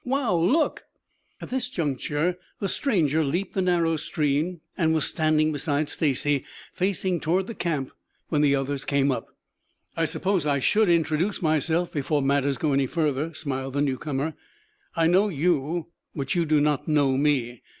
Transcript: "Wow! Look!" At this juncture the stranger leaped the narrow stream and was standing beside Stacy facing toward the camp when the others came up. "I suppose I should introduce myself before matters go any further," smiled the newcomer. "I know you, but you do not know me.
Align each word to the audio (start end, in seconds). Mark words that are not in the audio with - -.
"Wow! 0.03 0.35
Look!" 0.35 0.85
At 1.41 1.49
this 1.49 1.69
juncture 1.69 2.39
the 2.59 2.67
stranger 2.67 3.23
leaped 3.23 3.53
the 3.53 3.61
narrow 3.61 3.97
stream 3.97 4.61
and 4.75 4.95
was 4.95 5.05
standing 5.05 5.51
beside 5.51 5.89
Stacy 5.89 6.43
facing 6.73 7.19
toward 7.19 7.45
the 7.45 7.53
camp 7.53 7.91
when 8.29 8.41
the 8.41 8.55
others 8.55 8.83
came 8.83 9.11
up. 9.11 9.27
"I 9.95 10.05
suppose 10.05 10.43
I 10.43 10.57
should 10.57 10.89
introduce 10.89 11.43
myself 11.43 11.91
before 11.93 12.23
matters 12.23 12.57
go 12.57 12.73
any 12.73 12.87
further," 12.87 13.31
smiled 13.35 13.73
the 13.73 13.81
newcomer. 13.81 14.33
"I 14.95 15.05
know 15.05 15.29
you, 15.29 15.89
but 16.15 16.33
you 16.33 16.47
do 16.47 16.59
not 16.59 16.87
know 16.87 17.15
me. 17.15 17.61